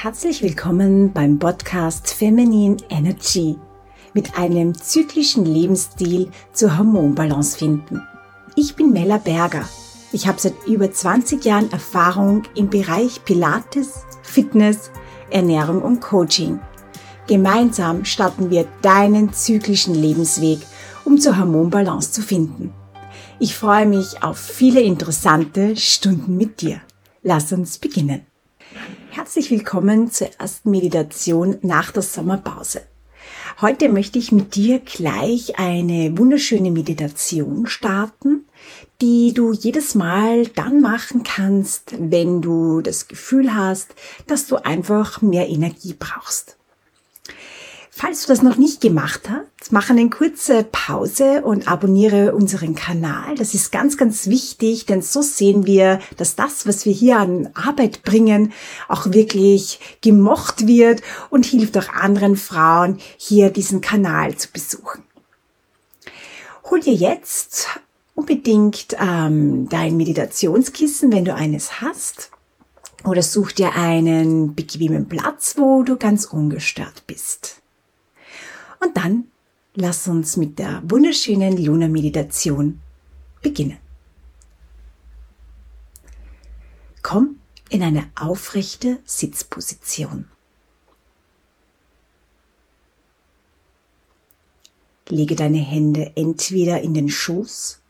[0.00, 3.56] Herzlich willkommen beim Podcast Feminine Energy
[4.14, 8.06] mit einem zyklischen Lebensstil zur Hormonbalance finden.
[8.54, 9.68] Ich bin Mella Berger.
[10.12, 14.92] Ich habe seit über 20 Jahren Erfahrung im Bereich Pilates, Fitness,
[15.30, 16.60] Ernährung und Coaching.
[17.26, 20.60] Gemeinsam starten wir deinen zyklischen Lebensweg,
[21.04, 22.72] um zur Hormonbalance zu finden.
[23.40, 26.82] Ich freue mich auf viele interessante Stunden mit dir.
[27.24, 28.27] Lass uns beginnen.
[29.10, 32.82] Herzlich willkommen zur ersten Meditation nach der Sommerpause.
[33.60, 38.44] Heute möchte ich mit dir gleich eine wunderschöne Meditation starten,
[39.00, 43.94] die du jedes Mal dann machen kannst, wenn du das Gefühl hast,
[44.26, 46.57] dass du einfach mehr Energie brauchst.
[48.00, 53.34] Falls du das noch nicht gemacht hast, mach eine kurze Pause und abonniere unseren Kanal.
[53.34, 57.50] Das ist ganz, ganz wichtig, denn so sehen wir, dass das, was wir hier an
[57.54, 58.52] Arbeit bringen,
[58.86, 65.02] auch wirklich gemocht wird und hilft auch anderen Frauen, hier diesen Kanal zu besuchen.
[66.70, 67.66] Hol dir jetzt
[68.14, 72.30] unbedingt ähm, dein Meditationskissen, wenn du eines hast.
[73.04, 77.60] Oder such dir einen bequemen Platz, wo du ganz ungestört bist.
[78.80, 79.28] Und dann
[79.74, 82.80] lass uns mit der wunderschönen Luna-Meditation
[83.42, 83.78] beginnen.
[87.02, 87.38] Komm
[87.70, 90.28] in eine aufrechte Sitzposition.
[95.08, 97.80] Lege deine Hände entweder in den Schoß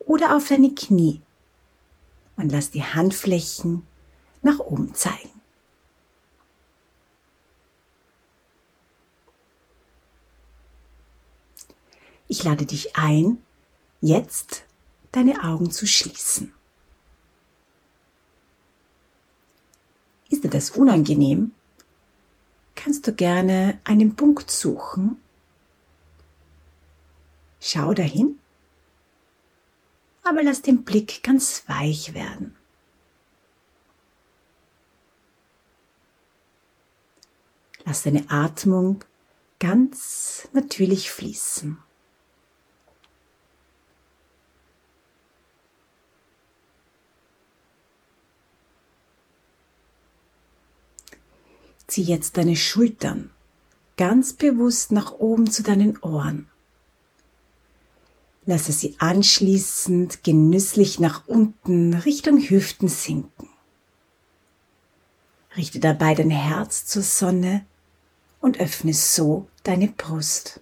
[0.00, 1.22] oder auf deine Knie
[2.36, 3.86] und lass die Handflächen
[4.42, 5.41] nach oben zeigen.
[12.32, 13.42] Ich lade dich ein,
[14.00, 14.64] jetzt
[15.10, 16.54] deine Augen zu schließen.
[20.30, 21.52] Ist dir das unangenehm?
[22.74, 25.20] Kannst du gerne einen Punkt suchen.
[27.60, 28.40] Schau dahin,
[30.22, 32.56] aber lass den Blick ganz weich werden.
[37.84, 39.04] Lass deine Atmung
[39.58, 41.76] ganz natürlich fließen.
[51.92, 53.28] Zieh jetzt deine Schultern
[53.98, 56.48] ganz bewusst nach oben zu deinen Ohren.
[58.46, 63.50] Lasse sie anschließend genüsslich nach unten Richtung Hüften sinken.
[65.54, 67.66] Richte dabei dein Herz zur Sonne
[68.40, 70.60] und öffne so deine Brust.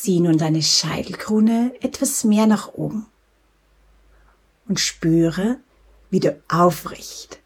[0.00, 3.06] Zieh nun deine Scheitelkrone etwas mehr nach oben
[4.66, 5.60] und spüre,
[6.08, 7.38] wie du aufrecht,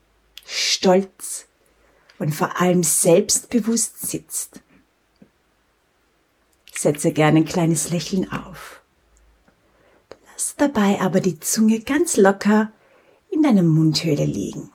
[0.46, 1.46] stolz
[2.20, 4.60] und vor allem selbstbewusst sitzt.
[6.72, 8.82] Setze gerne ein kleines Lächeln auf.
[10.32, 12.70] Lass dabei aber die Zunge ganz locker
[13.30, 14.70] in deiner Mundhöhle liegen.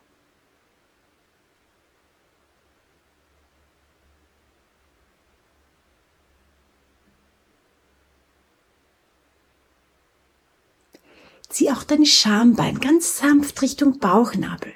[11.49, 14.73] Zieh auch dein Schambein ganz sanft Richtung Bauchnabel.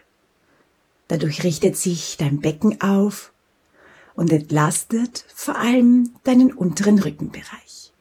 [1.08, 3.32] Dadurch richtet sich dein Becken auf
[4.16, 7.94] und entlastet vor allem deinen unteren Rückenbereich.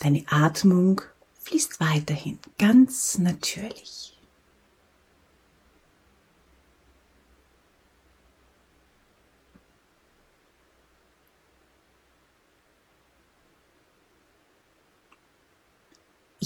[0.00, 1.00] Deine Atmung
[1.40, 4.15] fließt weiterhin ganz natürlich.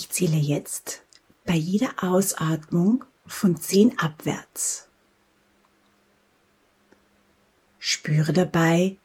[0.00, 1.02] Ich zähle jetzt
[1.44, 4.88] bei jeder Ausatmung von 10 abwärts.
[7.78, 8.96] Spüre dabei,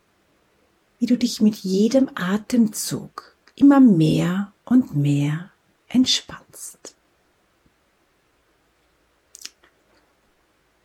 [0.97, 5.51] wie du dich mit jedem Atemzug immer mehr und mehr
[5.89, 6.95] entspannst.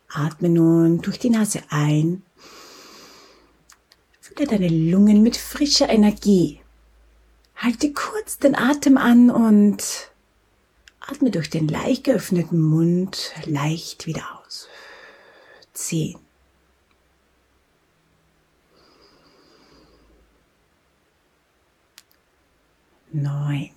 [0.09, 2.21] Atme nun durch die Nase ein.
[4.19, 6.60] Fülle deine Lungen mit frischer Energie
[7.61, 10.11] Halte kurz den Atem an und
[10.99, 14.67] atme durch den leicht geöffneten Mund leicht wieder aus.
[15.71, 16.17] Zehn.
[23.11, 23.69] Neun.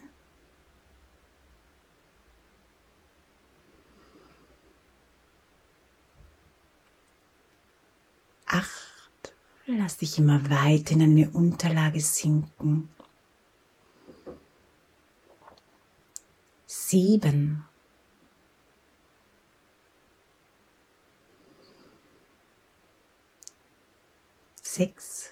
[8.47, 9.35] Acht.
[9.67, 12.94] Lass dich immer weiter in eine Unterlage sinken.
[16.76, 17.65] Sieben.
[24.62, 25.31] Sechs.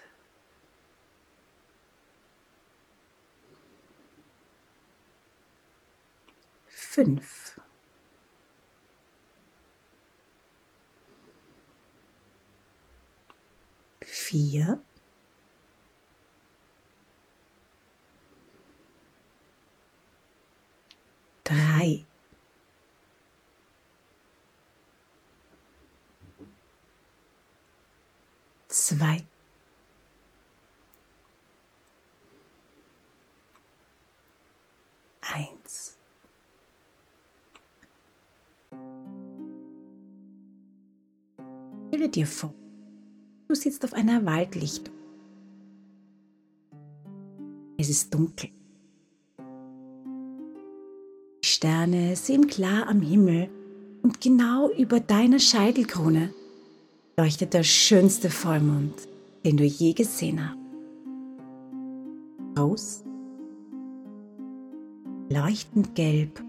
[6.69, 7.57] Fünf.
[14.33, 14.81] vier,
[28.73, 29.25] zwei.
[42.03, 42.53] Stelle dir vor,
[43.49, 44.95] Du sitzt auf einer Waldlichtung.
[47.77, 48.49] Es ist dunkel.
[51.45, 53.51] Die Sterne sehen klar am Himmel
[54.03, 56.33] und genau über deiner Scheitelkrone
[57.17, 58.95] leuchtet der schönste Vollmond,
[59.45, 60.59] den du je gesehen hast.
[62.59, 63.05] Aus,
[65.29, 66.43] leuchtend gelb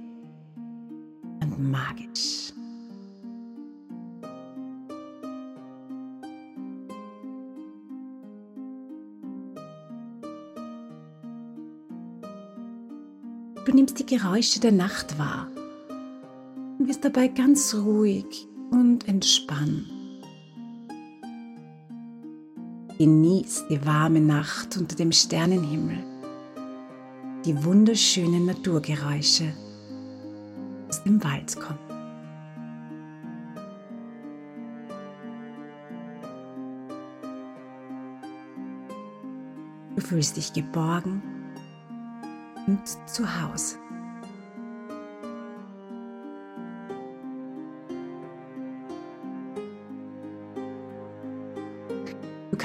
[1.42, 2.54] und magisch.
[13.66, 15.48] Du nimmst die Geräusche der Nacht wahr
[16.78, 19.93] und wirst dabei ganz ruhig und entspannt.
[23.00, 25.98] Genieß die warme Nacht unter dem Sternenhimmel,
[27.44, 29.52] die wunderschönen Naturgeräusche
[30.88, 31.80] aus dem Wald kommen.
[39.96, 41.22] Du fühlst dich geborgen
[42.68, 43.83] und zu Hause.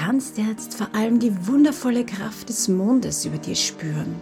[0.08, 4.14] Kannst jetzt vor allem die wundervolle Kraft des Mondes über dir spüren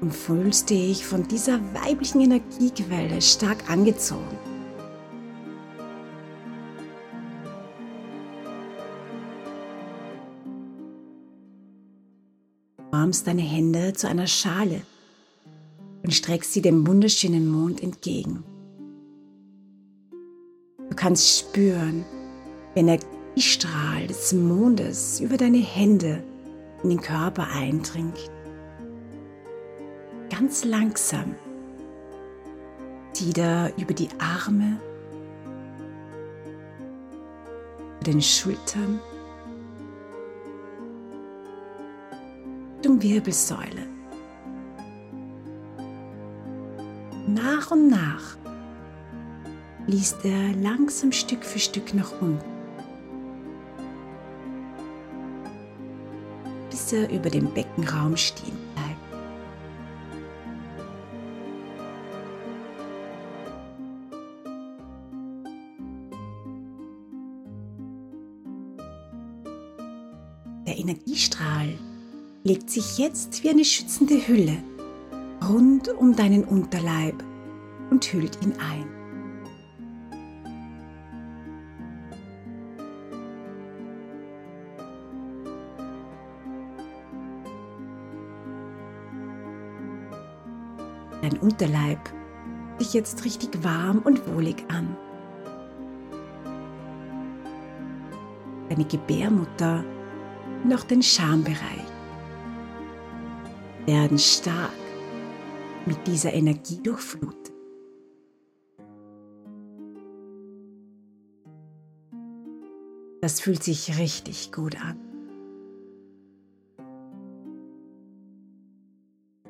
[0.00, 4.38] und fühlst dich von dieser weiblichen Energiequelle stark angezogen.
[12.92, 14.82] formst deine Hände zu einer Schale
[16.04, 18.44] und streckst sie dem wunderschönen Mond entgegen.
[20.88, 22.04] Du kannst spüren,
[22.74, 22.84] wie
[23.32, 26.22] der Energiestrahl des Mondes über deine Hände
[26.82, 28.30] in den Körper eindringt.
[30.30, 31.34] Ganz langsam
[33.12, 34.80] zieht er über die Arme,
[38.00, 39.00] über den Schultern
[42.76, 43.86] Richtung Wirbelsäule.
[47.28, 48.36] Nach und nach
[49.86, 52.51] fließt er langsam Stück für Stück nach unten,
[56.92, 58.92] er über dem Beckenraum stehen bleibt.
[70.66, 71.78] Der Energiestrahl
[72.44, 74.56] legt sich jetzt wie eine schützende Hülle
[75.48, 77.22] rund um deinen Unterleib
[77.90, 79.01] und hüllt ihn ein.
[91.22, 92.00] Dein Unterleib
[92.78, 94.96] sich jetzt richtig warm und wohlig an.
[98.68, 99.84] Deine Gebärmutter
[100.64, 101.86] und auch den Schambereich
[103.86, 104.72] werden stark
[105.86, 107.52] mit dieser Energie durchflutet.
[113.20, 114.98] Das fühlt sich richtig gut an.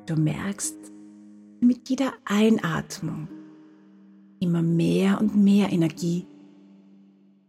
[0.05, 0.92] Du merkst,
[1.63, 3.27] mit jeder Einatmung
[4.39, 6.27] immer mehr und mehr Energie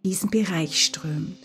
[0.05, 1.39] diesen Bereich strömt.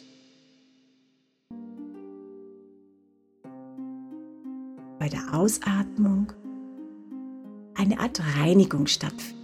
[5.00, 6.34] bei der Ausatmung
[7.76, 9.39] eine Art Reinigung stattfindet.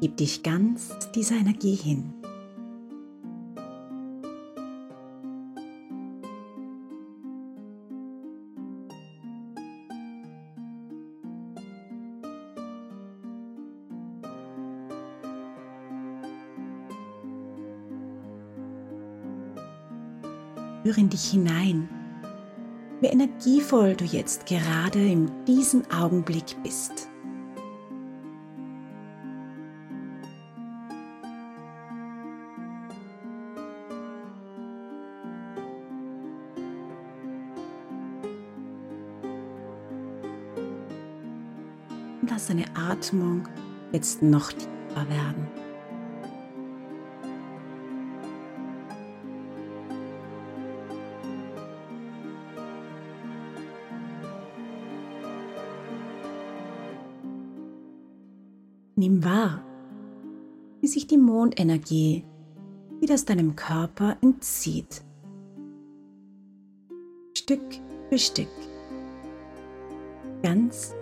[0.00, 2.14] Gib dich ganz dieser Energie hin.
[20.84, 21.88] Hör in dich hinein,
[23.00, 27.08] wie energievoll du jetzt gerade in diesem Augenblick bist.
[42.48, 43.46] Deine Atmung
[43.92, 45.46] jetzt noch tiefer werden.
[58.96, 59.62] Nimm wahr,
[60.80, 62.24] wie sich die Mondenergie
[62.98, 65.02] wieder aus deinem Körper entzieht.
[67.36, 67.60] Stück
[68.08, 68.48] für Stück.
[70.42, 70.94] Ganz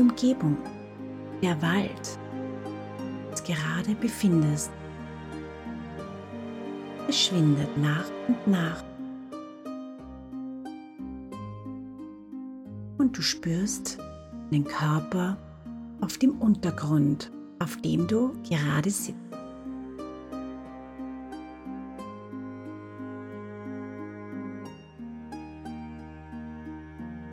[0.00, 0.56] die Umgebung,
[1.42, 2.18] der Wald,
[3.30, 4.70] das gerade befindest,
[7.04, 8.82] verschwindet nach und nach.
[12.98, 13.98] Und du spürst
[14.50, 15.36] den Körper
[16.00, 19.16] auf dem Untergrund, auf dem du gerade sitzt.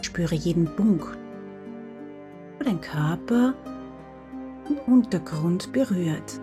[0.02, 1.18] Spüre jeden Punkt
[2.68, 3.54] dein Körper
[4.68, 6.42] den Untergrund berührt.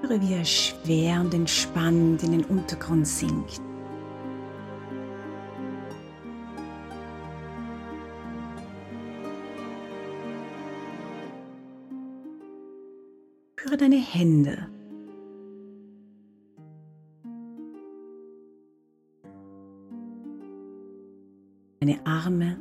[0.00, 3.60] Höre, wie er schwer und entspannt in den Untergrund sinkt.
[13.56, 14.68] Spüre deine Hände
[21.82, 22.56] deine Arme.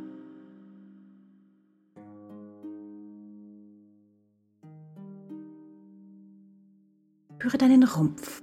[7.37, 8.41] Spüre deinen Rumpf.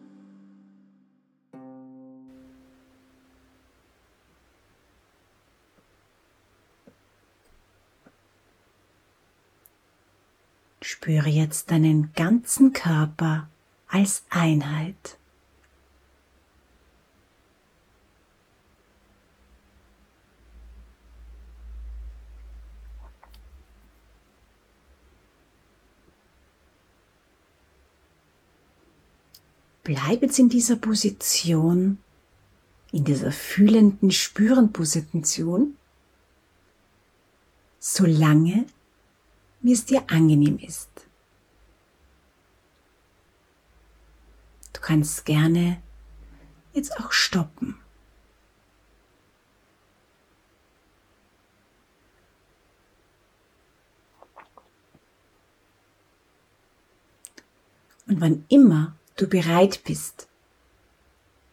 [10.80, 13.48] Spüre jetzt deinen ganzen Körper
[13.88, 15.18] als Einheit.
[29.88, 31.96] Bleib jetzt in dieser Position,
[32.92, 35.78] in dieser fühlenden, spürenden Position,
[37.78, 38.66] solange
[39.62, 40.90] wie es dir angenehm ist.
[44.74, 45.80] Du kannst gerne
[46.74, 47.78] jetzt auch stoppen.
[58.06, 60.28] Und wann immer du bereit bist.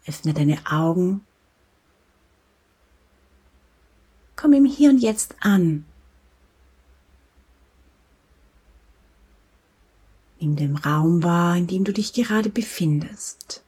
[0.08, 1.26] Öffne deine Augen.
[4.36, 5.86] Komm im Hier und Jetzt an.
[10.40, 13.64] Nimm den Raum wahr, in dem du dich gerade befindest.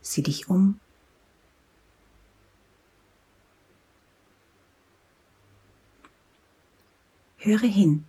[0.00, 0.80] Sieh dich um.
[7.44, 8.04] Höre hin.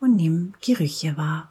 [0.00, 1.50] Und nimm Gerüche wahr.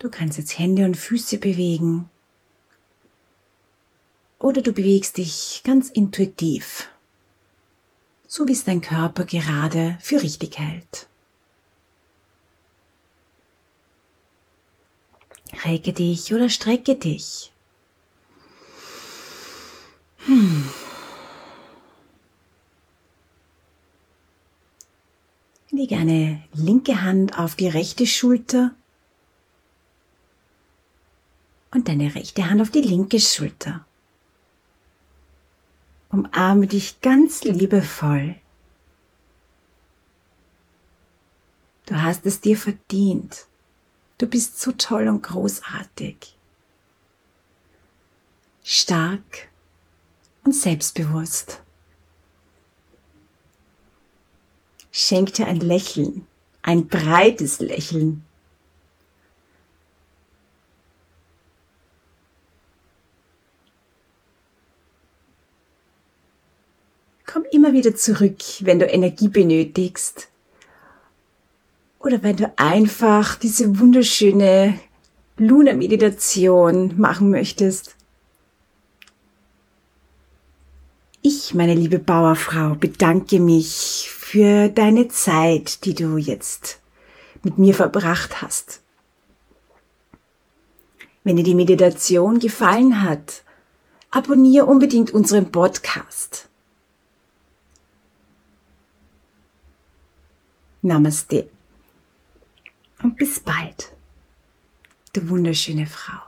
[0.00, 2.10] Du kannst jetzt Hände und Füße bewegen
[4.40, 6.88] oder du bewegst dich ganz intuitiv
[8.28, 11.08] so wie es dein Körper gerade für richtig hält.
[15.64, 17.52] Rege dich oder strecke dich.
[20.26, 20.68] Hm.
[25.70, 28.72] Lege eine linke Hand auf die rechte Schulter
[31.70, 33.87] und deine rechte Hand auf die linke Schulter.
[36.10, 38.36] Umarme dich ganz liebevoll
[41.88, 43.46] Du hast es dir verdient.
[44.18, 46.36] Du bist so toll und großartig.
[48.62, 49.48] Stark
[50.44, 51.62] und selbstbewusst.
[54.90, 56.26] Schenk dir ein Lächeln,
[56.60, 58.22] ein breites Lächeln.
[67.30, 70.28] Komm immer wieder zurück, wenn du Energie benötigst
[71.98, 74.80] oder wenn du einfach diese wunderschöne
[75.36, 77.96] Luna-Meditation machen möchtest.
[81.20, 86.80] Ich, meine liebe Bauerfrau, bedanke mich für deine Zeit, die du jetzt
[87.42, 88.80] mit mir verbracht hast.
[91.24, 93.42] Wenn dir die Meditation gefallen hat,
[94.10, 96.47] abonniere unbedingt unseren Podcast.
[100.82, 101.50] Namaste
[103.02, 103.92] und bis bald,
[105.12, 106.27] du wunderschöne Frau.